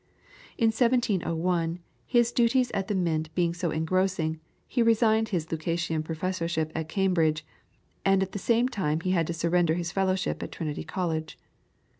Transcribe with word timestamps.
In 0.57 0.69
1701, 0.71 1.77
his 2.07 2.31
duties 2.31 2.71
at 2.71 2.87
the 2.87 2.95
Mint 2.95 3.29
being 3.35 3.53
so 3.53 3.69
engrossing, 3.69 4.39
he 4.67 4.81
resigned 4.81 5.29
his 5.29 5.45
Lucasian 5.51 6.01
professorship 6.03 6.71
at 6.73 6.89
Cambridge, 6.89 7.45
and 8.03 8.23
at 8.23 8.31
the 8.31 8.39
same 8.39 8.67
time 8.67 9.01
he 9.01 9.11
had 9.11 9.27
to 9.27 9.33
surrender 9.35 9.75
his 9.75 9.91
fellowship 9.91 10.41
at 10.41 10.51
Trinity 10.51 10.83
College. 10.83 11.37